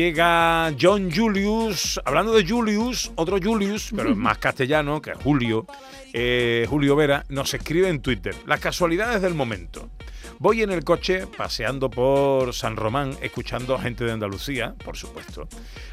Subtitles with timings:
[0.00, 5.66] Llega John Julius, hablando de Julius, otro Julius, pero más castellano, que es Julio,
[6.14, 9.90] eh, Julio Vera, nos escribe en Twitter, las casualidades del momento.
[10.38, 15.46] Voy en el coche paseando por San Román, escuchando a gente de Andalucía, por supuesto,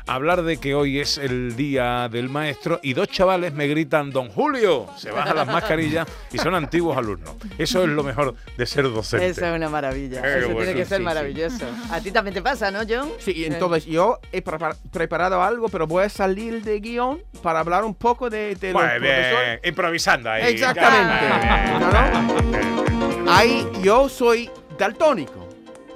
[0.05, 4.30] hablar de que hoy es el día del maestro y dos chavales me gritan, Don
[4.30, 7.36] Julio, se bajan las mascarillas y son antiguos alumnos.
[7.58, 9.28] Eso es lo mejor de ser docente.
[9.28, 10.22] Eso es una maravilla.
[10.22, 10.59] Qué Eso bueno.
[10.62, 11.03] tiene que ser Sí, sí.
[11.03, 11.66] maravilloso.
[11.92, 13.09] A ti también te pasa, ¿no, John?
[13.20, 17.84] Sí, entonces yo he prepar- preparado algo, pero voy a salir de guion para hablar
[17.84, 19.60] un poco de, de los Muy profesores.
[19.64, 20.54] improvisando ahí.
[20.54, 21.26] Exactamente.
[21.28, 22.22] Ya.
[23.23, 25.48] No, Ahí yo soy daltónico.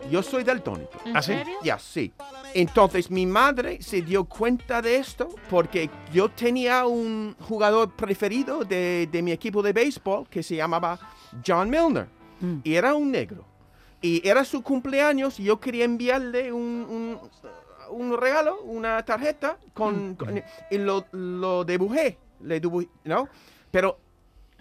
[0.10, 0.92] Yo soy daltónico.
[1.14, 1.34] ¿Ah, sí?
[1.64, 2.12] Ya, sí.
[2.54, 9.08] Entonces mi madre se dio cuenta de esto porque yo tenía un jugador preferido de,
[9.10, 11.00] de mi equipo de béisbol que se llamaba
[11.48, 12.08] John Milner.
[12.42, 12.58] Mm.
[12.64, 13.46] Y era un negro.
[14.02, 17.20] Y era su cumpleaños y yo quería enviarle un, un,
[17.92, 23.28] un regalo, una tarjeta, con, con- y lo, lo dibujé, le dibujé, ¿no?
[23.70, 23.98] Pero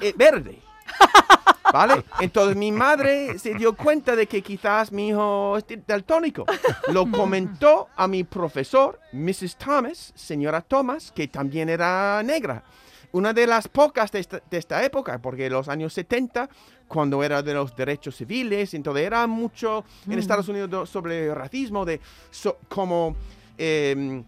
[0.01, 0.59] eh, verde.
[1.73, 2.03] ¿Vale?
[2.19, 6.45] Entonces mi madre se dio cuenta de que quizás mi hijo es daltónico.
[6.89, 9.57] Lo comentó a mi profesor, Mrs.
[9.57, 12.65] Thomas, señora Thomas, que también era negra.
[13.13, 16.49] Una de las pocas de esta, de esta época, porque en los años 70,
[16.91, 21.85] cuando era de los derechos civiles, entonces era mucho en Estados Unidos do- sobre racismo,
[21.85, 22.01] de
[22.33, 23.15] so- como
[23.57, 24.25] eh,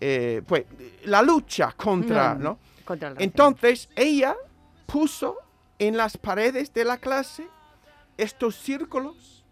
[0.00, 0.64] eh, pues
[1.04, 2.42] la lucha contra, Mm.
[2.42, 2.58] ¿no?
[2.84, 3.14] Contra.
[3.18, 4.34] Entonces ella
[4.86, 5.36] puso
[5.78, 7.46] en las paredes de la clase
[8.18, 9.44] estos círculos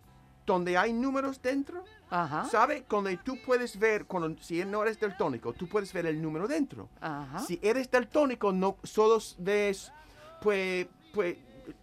[0.44, 1.84] donde hay números dentro.
[2.10, 2.44] Ajá.
[2.46, 2.84] ¿Sabe?
[2.88, 6.88] Donde tú puedes ver, cuando, si no eres daltónico, tú puedes ver el número dentro.
[7.00, 7.38] Ajá.
[7.38, 9.92] Si eres daltónico, no solo ves,
[10.40, 11.36] pues, pues,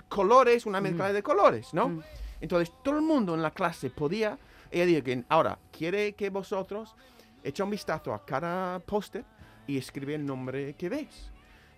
[0.09, 1.89] colores, una mezcla de colores, ¿no?
[1.89, 2.01] Mm.
[2.41, 4.37] Entonces, todo el mundo en la clase podía,
[4.71, 6.95] ella dijo que ahora, quiere que vosotros
[7.43, 9.23] echen un vistazo a cada póster
[9.67, 11.31] y escribe el nombre que ves.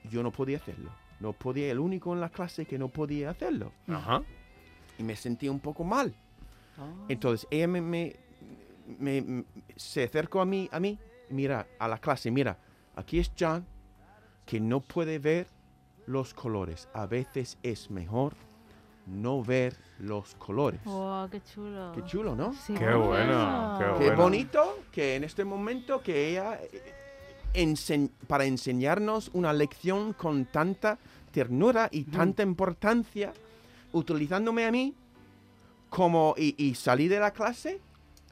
[0.09, 0.91] Yo no podía hacerlo.
[1.19, 3.72] No podía, el único en la clase que no podía hacerlo.
[3.88, 4.24] Ajá.
[4.97, 6.13] Y me sentí un poco mal.
[6.78, 6.91] Ah.
[7.09, 8.16] Entonces ella me, me-
[9.00, 9.44] me- me-
[9.75, 10.97] se acercó a mí, a mí,
[11.29, 12.57] mira, a la clase, mira,
[12.95, 13.66] aquí es John,
[14.45, 15.47] que no puede ver
[16.07, 16.88] los colores.
[16.94, 18.34] A veces es mejor
[19.06, 20.81] no ver los colores.
[20.84, 21.91] Wow, qué chulo.
[21.94, 22.53] Qué chulo, ¿no?
[22.53, 24.23] Sí, Qué bueno, qué Qué bueno.
[24.23, 26.94] bonito que en este momento que ella, eh,
[27.53, 30.97] ense- para enseñarnos una lección con tanta
[31.31, 33.31] ternura y tanta importancia,
[33.94, 34.94] utilizándome a mí
[35.89, 37.79] como y, y salí de la clase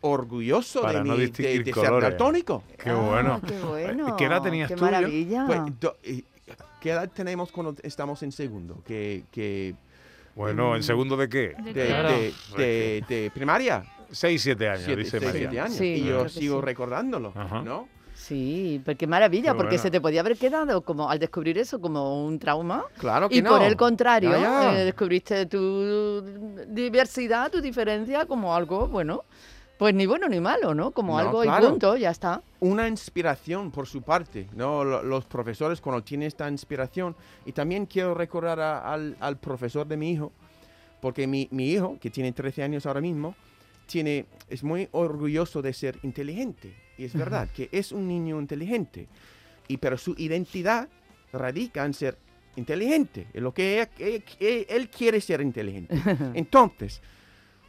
[0.01, 2.63] orgulloso Para de, no mi, de, ser daltónico.
[2.77, 3.41] Qué Ah, bueno.
[3.47, 4.15] Qué bueno.
[4.17, 4.91] ¿Qué edad tenías qué tú, John?
[4.91, 5.45] maravilla.
[5.47, 6.25] Pues, do- y-
[6.81, 8.81] ¿Qué edad tenemos cuando estamos en segundo?
[8.85, 9.75] Que, que
[10.35, 11.55] Bueno, ¿en segundo de qué?
[11.63, 12.09] De de, Claro.
[12.09, 13.83] de- de- de primaria.
[14.11, 15.39] 6, 7 años, Siete- dice seis, María.
[15.49, 15.75] siete años.
[15.77, 16.65] Sí, y yo sigo sí.
[16.65, 17.61] recordándolo, Ajá.
[17.63, 17.87] ¿no?
[18.13, 19.81] Sí, pero qué maravilla, porque bueno.
[19.83, 22.85] se te podía haber quedado como al descubrir eso como un trauma.
[22.97, 23.49] Claro que Y no.
[23.49, 24.81] por el contrario, Ya, ya.
[24.81, 26.21] eh, descubriste tu
[26.67, 29.23] diversidad, tu diferencia como algo, bueno,
[29.77, 30.91] pues ni bueno ni malo, ¿no?
[30.91, 31.65] Como No, algo claro.
[31.65, 32.41] y punto, ya está.
[32.61, 34.83] una inspiración por su parte, ¿no?
[34.83, 37.15] Lo- Los profesores cuando tienen esta inspiración.
[37.45, 40.31] Y también quiero recordar a- al, al profesor de mi hijo,
[41.01, 43.35] porque mi, mi hijo, que tiene 13 años ahora mismo,
[43.85, 46.73] tiene, es muy orgulloso de ser inteligente.
[46.97, 49.07] Y es verdad que es un niño inteligente.
[49.67, 50.87] Y, pero su identidad
[51.33, 52.17] radica en ser
[52.55, 55.93] inteligente, en lo que ella- él, él- él quiere ser inteligente.
[56.33, 57.01] Entonces,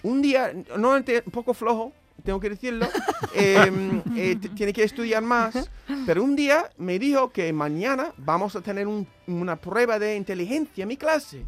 [0.06, 1.92] un día, normalmente un poco flojo,
[2.24, 2.86] tengo que decirlo,
[3.34, 5.70] em, eh, t- tiene que estudiar más,
[6.06, 10.82] pero un día me dijo que mañana vamos a tener un- una prueba de inteligencia
[10.82, 11.44] en mi clase.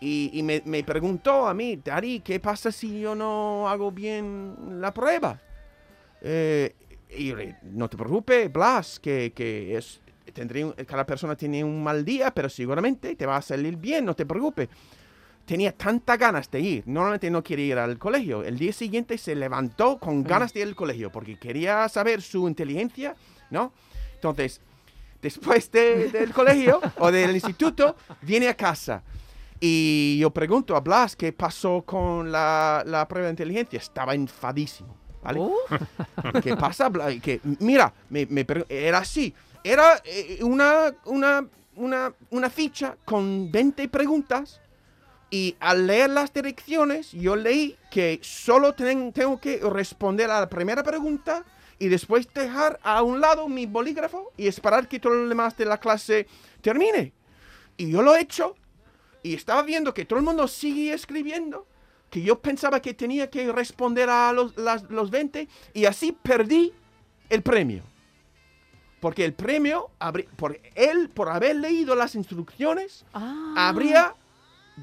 [0.00, 4.80] Y, y me, me preguntó a mí, Dari, ¿qué pasa si yo no hago bien
[4.80, 5.40] la prueba?
[6.22, 6.72] Eh,
[7.16, 7.32] y
[7.62, 10.00] no te preocupes, Blas, que, que es,
[10.32, 14.14] tendré cada persona tiene un mal día, pero seguramente te va a salir bien, no
[14.14, 14.68] te preocupes.
[15.48, 18.44] Tenía tantas ganas de ir, normalmente no quiere ir al colegio.
[18.44, 22.46] El día siguiente se levantó con ganas de ir al colegio porque quería saber su
[22.46, 23.16] inteligencia,
[23.50, 23.72] ¿no?
[24.16, 24.60] Entonces,
[25.22, 29.02] después de- del colegio o del instituto, viene a casa.
[29.58, 33.78] Y yo pregunto a Blas qué pasó con la, la prueba de inteligencia.
[33.78, 34.94] Estaba enfadísimo.
[35.22, 35.40] ¿vale?
[35.40, 35.54] Uh,
[36.42, 36.90] ¿Qué pasa?
[36.90, 37.14] Blas?
[37.22, 38.28] Que, mira, me,
[38.68, 39.34] era así.
[39.64, 44.60] Era eh, una, una, una, una ficha con 20 preguntas
[45.30, 50.48] Y al leer las direcciones, yo leí que solo ten- tengo que responder a la
[50.48, 51.44] primera pregunta
[51.78, 55.66] y después dejar a un lado mi bolígrafo y esperar que todo lo demás de
[55.66, 56.26] la clase
[56.62, 57.12] termine.
[57.76, 58.54] Y yo lo he hecho
[59.22, 61.66] y estaba viendo que todo el mundo sigue escribiendo,
[62.10, 66.72] que yo pensaba que tenía que responder a los, las- los 20 y así perdí
[67.28, 67.82] el premio.
[69.00, 69.90] Porque el premio,
[70.36, 73.54] por él, por haber leído las instrucciones, Ah.
[73.56, 74.14] habría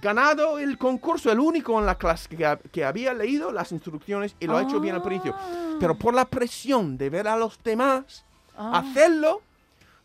[0.01, 4.35] ganado el concurso, el único en la clase que, ha- que había leído las instrucciones
[4.39, 5.35] y lo ha hecho bien al principio.
[5.79, 8.23] Pero por la presión de ver a los demás
[8.57, 8.79] Ah.
[8.79, 9.41] hacerlo,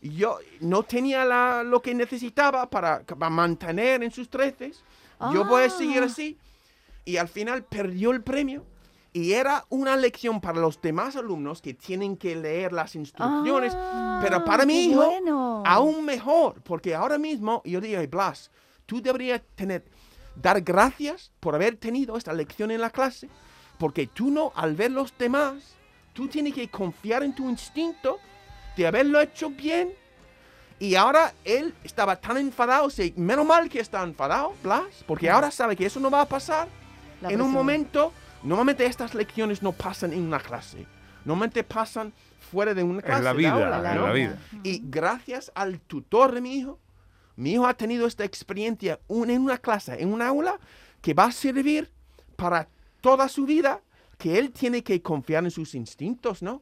[0.01, 4.83] yo no tenía la- lo que necesitaba para, para mantener en sus treces.
[5.33, 6.07] Yo voy a seguir Ah.
[6.07, 6.37] así.
[7.05, 8.63] Y al final perdió el premio.
[9.13, 13.73] Y era una lección para los demás alumnos que tienen que leer las instrucciones.
[13.75, 15.63] Ah, pero para mi hijo, bueno.
[15.65, 16.61] aún mejor.
[16.63, 18.49] Porque ahora mismo yo digo, Blas,
[18.91, 19.85] tú deberías tener,
[20.35, 23.29] dar gracias por haber tenido esta lección en la clase.
[23.77, 25.77] Porque tú no, al ver los demás,
[26.11, 28.19] tú tienes que confiar en tu instinto
[28.75, 29.93] de haberlo hecho bien.
[30.77, 35.51] Y ahora él estaba tan enfadado, sí, menos mal que está enfadado, Blas, porque ahora
[35.51, 36.67] sabe que eso no va a pasar.
[37.21, 38.11] La en un momento,
[38.43, 40.85] normalmente estas lecciones no pasan en una clase,
[41.23, 42.11] normalmente pasan
[42.51, 43.19] fuera de una clase.
[43.19, 44.07] En la vida, aula, en ¿no?
[44.07, 44.37] la vida.
[44.63, 46.77] Y gracias al tutor de mi hijo,
[47.41, 50.59] mi hijo ha tenido esta experiencia un- en una clase, en un aula,
[51.01, 51.89] que va a servir
[52.35, 52.67] para
[53.01, 53.81] toda su vida,
[54.17, 56.61] que él tiene que confiar en sus instintos, ¿no?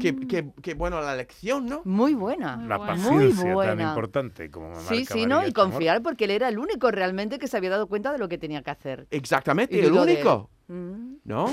[0.00, 0.26] Que, Mm.
[0.26, 1.82] que- que, bueno, la lección, ¿no?
[1.84, 2.56] Muy buena.
[2.56, 3.88] La Muy paciencia tan buena.
[3.90, 5.46] importante como me Sí, sí, ¿no?
[5.46, 8.28] Y confiar porque él era el único realmente que se había dado cuenta de lo
[8.28, 9.06] que tenía que hacer.
[9.12, 11.14] Exactamente, Y el único, Mm.
[11.24, 11.46] ¿no?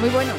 [0.00, 0.32] Muy bueno.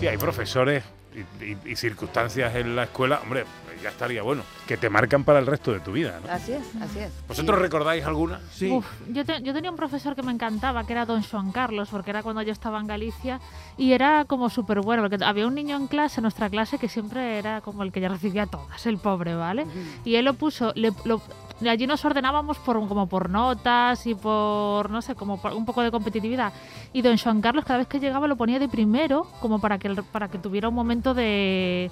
[0.00, 0.82] Sí, hay profesores
[1.14, 3.44] y, y- y circunstancias en la escuela, hombre,
[3.82, 6.20] ya estaría bueno, que te marcan para el resto de tu vida.
[6.24, 6.32] ¿no?
[6.32, 7.12] Así es, así es.
[7.28, 7.62] ¿Vosotros Sí.
[7.62, 8.40] recordáis alguna?
[8.52, 8.70] Sí.
[8.70, 11.88] Uf, yo, te- yo tenía un profesor que me encantaba, que era don Juan Carlos,
[11.90, 13.40] porque era cuando yo estaba en Galicia,
[13.76, 16.88] y era como súper bueno, porque había un niño en clase, en nuestra clase, que
[16.88, 19.66] siempre era como el que ya recibía todas, el pobre, ¿vale?
[20.04, 21.20] Y él lo puso, le- lo-
[21.68, 25.82] allí nos ordenábamos por, como por notas y por, no sé, como por un poco
[25.82, 26.52] de competitividad.
[26.92, 29.90] Y don Juan Carlos cada vez que llegaba lo ponía de primero, como para que,
[30.10, 31.90] para que tuviera un momento de...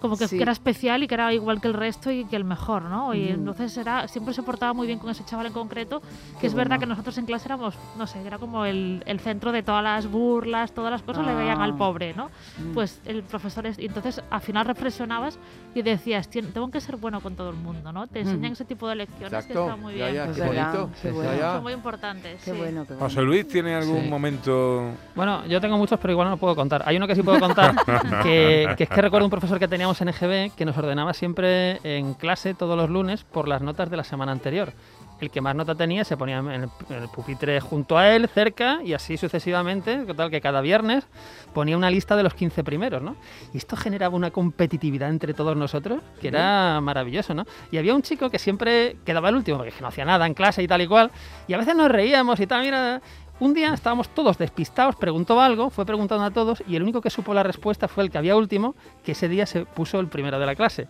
[0.00, 0.36] Como que, Sí.
[0.36, 3.14] que era especial y que era igual que el resto y que el mejor, ¿no?
[3.14, 3.34] Y Ujú.
[3.34, 6.54] entonces era, siempre se portaba muy bien con ese chaval en concreto, que Qué es
[6.54, 6.80] verdad bueno.
[6.80, 10.06] que nosotros en clase éramos, no sé, era como el, el centro de todas las
[10.08, 11.76] burlas, todas las cosas le veían al Ah.
[11.76, 12.26] pobre, ¿no?
[12.58, 12.74] Mm.
[12.74, 15.38] Pues el profesor, es, y entonces al final reflexionabas
[15.74, 18.06] y decías, "Tien- tengo que ser bueno con todo el mundo, ¿no?
[18.06, 18.52] Te enseñan Ujú.
[18.52, 19.64] ese tipo de lecciones que Exacto.
[19.64, 20.14] está muy Ya, bien.
[20.14, 20.90] ya, Es qué verdad, bonito.
[21.02, 21.30] qué bueno.
[21.36, 21.52] ya.
[21.54, 22.42] Son muy importantes.
[22.44, 22.56] Qué sí.
[22.56, 23.04] bueno, qué bueno.
[23.08, 24.08] José Luis, ¿tiene algún Sí.
[24.08, 24.82] momento?
[25.16, 26.82] Bueno, yo tengo muchos, pero igual no lo puedo contar.
[26.86, 27.74] Hay uno que sí puedo contar,
[28.22, 31.80] que, que es que recuerdo un profesor que teníamos en EGB que nos ordenaba siempre
[31.82, 34.74] en clase todos los lunes por las notas de la semana anterior.
[35.18, 38.28] El que más nota tenía se ponía en el, en el pupitre junto a él,
[38.28, 41.06] cerca, y así sucesivamente, total que cada viernes
[41.54, 43.16] ponía una lista de los 15 primeros, ¿no?
[43.54, 47.46] Y esto generaba una competitividad entre todos nosotros que era maravilloso, ¿no?
[47.72, 50.62] Y había un chico que siempre quedaba el último, porque no hacía nada en clase
[50.62, 51.10] y tal y cual,
[51.48, 53.00] y a veces nos reíamos y tal, mira,
[53.40, 57.10] un día estábamos todos despistados, preguntó algo, fue preguntando a todos y el único que
[57.10, 58.74] supo la respuesta fue el que había último,
[59.04, 60.88] que ese día se puso el primero de la clase.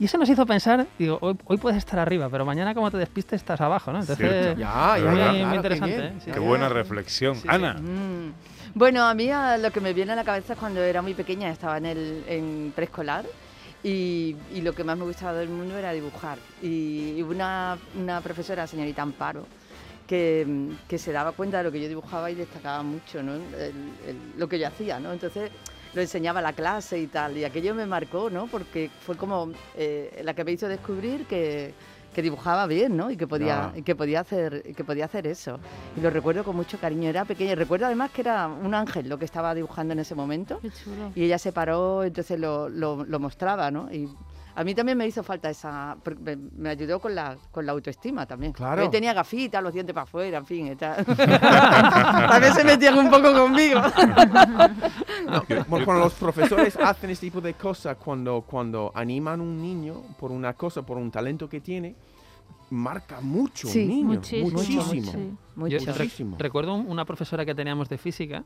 [0.00, 2.96] Y eso nos hizo pensar, digo, hoy, hoy puedes estar arriba, pero mañana como te
[2.96, 4.00] despistes estás abajo, ¿no?
[4.00, 4.56] Entonces.
[4.58, 6.06] Ya, ya, Muy- ya, muy claro, qué interesante, bien.
[6.08, 6.14] ¿eh?
[6.18, 6.30] Sí.
[6.32, 6.74] Qué Ya, buena ya.
[6.74, 7.34] reflexión.
[7.36, 7.48] Sí, sí.
[7.48, 8.32] Ana, Mm.
[8.74, 11.12] Bueno, a mí a lo que me viene a la cabeza es cuando era muy
[11.12, 13.26] pequeña, estaba en el en preescolar
[13.84, 16.38] y, y lo que más me gustaba del mundo era dibujar.
[16.62, 19.46] Y, y una, una profesora, señorita Amparo,
[20.06, 23.34] que, mm, que se daba cuenta de lo que yo dibujaba y destacaba mucho ¿no?
[23.34, 23.42] El-
[24.06, 24.98] el- lo que yo hacía.
[25.00, 25.12] ¿no?
[25.12, 25.50] Entonces
[25.94, 27.36] lo enseñaba a la clase y tal.
[27.36, 28.46] Y aquello me marcó, ¿no?
[28.46, 31.74] porque fue como eh, la que me hizo descubrir que,
[32.14, 33.10] que dibujaba bien, ¿no?
[33.10, 33.72] Y que podía, Ah.
[33.74, 35.58] y que podía hacer, y que podía hacer eso.
[35.96, 37.08] Y lo recuerdo con mucho cariño.
[37.08, 37.54] Era pequeña.
[37.54, 40.58] Recuerdo además que era un ángel lo que estaba dibujando en ese momento.
[40.60, 41.10] Qué chulo.
[41.14, 43.90] Y ella se paró, entonces lo, lo, lo mostraba, ¿no?
[43.90, 44.10] Y
[44.54, 45.96] a mí también me hizo falta esa.
[46.02, 48.52] porque Me, me ayudó con la, con la autoestima también.
[48.52, 48.82] Claro.
[48.84, 50.76] Yo tenía gafitas, los dientes para afuera, en fin.
[50.76, 53.80] también se metían un poco conmigo.
[55.26, 59.60] No, bueno, cuando los profesores hacen este tipo de cosas, cuando, cuando animan a un
[59.60, 61.94] niño por una cosa, por un talento que tiene,
[62.72, 64.06] marca mucho Sí, un niño.
[64.08, 65.38] muchísimo, muchísimo.
[65.54, 65.76] Mucho.
[65.76, 66.36] Yo re- Muchísimo.
[66.38, 68.42] recuerdo un- una profesora que teníamos de física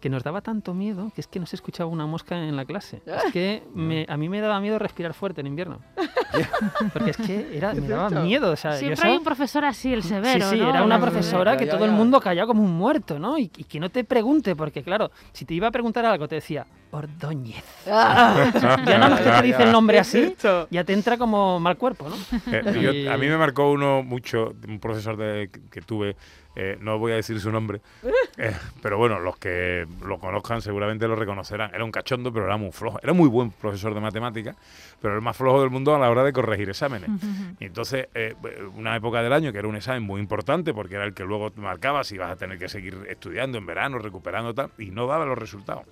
[0.00, 2.66] que nos daba tanto miedo que es que no se escuchaba una mosca en la
[2.66, 3.00] clase.
[3.06, 5.78] Es que me- a mí me daba miedo respirar fuerte en invierno.
[6.92, 8.50] Porque es que era, me daba miedo.
[8.52, 10.68] O sea, Siempre eso- hay un profesor así, el severo, Sí, sí, ¿no?
[10.68, 13.38] era una profesora que todo el mundo callaba como un muerto, ¿no?
[13.38, 16.34] Y, y que no te pregunte, porque claro, si te iba a preguntar algo, te
[16.34, 17.64] decía, Ordóñez.
[17.86, 18.50] Ah,
[18.86, 20.34] Ya no ya te dice el nombre así,
[20.70, 22.16] ya te entra como mal cuerpo, ¿no?
[22.52, 26.16] eh, yo- a mí me marcó marcó uno mucho, un profesor de, que tuve,
[26.54, 27.80] eh, no voy a decir su nombre,
[28.36, 31.70] eh, pero bueno, los que lo conozcan seguramente lo reconocerán.
[31.74, 32.98] Era un cachondo, pero era muy flojo.
[33.02, 34.56] Era muy buen profesor de matemáticas,
[35.00, 37.10] pero el más flojo del mundo a la hora de corregir exámenes.
[37.60, 38.34] Y entonces, eh,
[38.74, 41.52] una época del año que era un examen muy importante, porque era el que luego
[41.56, 45.24] marcaba si ibas a tener que seguir estudiando en verano, recuperando tal, y no daba
[45.24, 45.84] los resultados.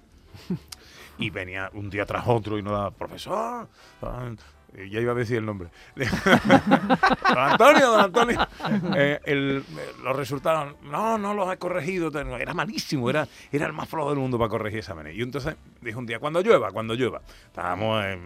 [1.19, 3.69] Y venía un día tras otro y no daba, profesor,
[4.01, 4.37] eh,
[4.75, 5.69] ya iba a decir el nombre.
[5.97, 8.49] don Antonio, don Antonio.
[8.97, 9.63] Eh, eh,
[10.03, 12.11] los resultados, no, no los he corregido.
[12.39, 15.17] Era malísimo, era, era el más flojo del mundo para corregir exámenes.
[15.17, 17.21] Y entonces dijo un día, cuando llueva, cuando llueva.
[17.47, 18.19] Estábamos eh,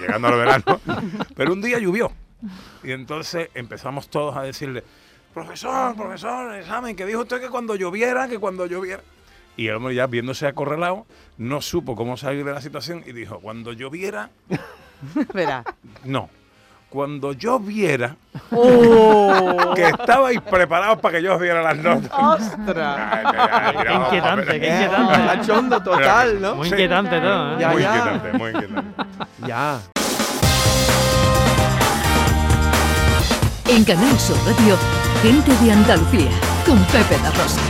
[0.00, 0.80] llegando al verano,
[1.36, 2.10] pero un día llovió.
[2.82, 4.84] Y entonces empezamos todos a decirle,
[5.32, 9.02] profesor, profesor, examen, que dijo usted que cuando lloviera, que cuando lloviera.
[9.56, 11.06] Y el hombre ya viéndose acorralado,
[11.38, 14.30] no supo cómo salir de la situación y dijo, cuando lloviera,
[15.34, 15.64] Verá.
[16.04, 16.28] no.
[16.88, 18.14] Cuando yo viera
[18.52, 19.72] ¡Oh!
[19.74, 22.08] que estabais preparados para que yo os diera las notas.
[22.16, 22.98] ¡Ostras!
[23.12, 25.26] Ay, ay, ay, Qué inquietante, qué inquietante.
[25.26, 26.54] cachondo total, ¿no?
[26.54, 26.74] Muy Sí.
[26.74, 27.56] inquietante todo, ¿eh?
[27.58, 27.88] Ya, Muy ya.
[27.96, 29.02] inquietante, muy inquietante.
[29.44, 29.80] Ya.
[33.70, 34.76] En Canal Sur Radio,
[35.20, 36.30] gente de Andalucía,
[36.64, 37.60] con Pepe da Rosa.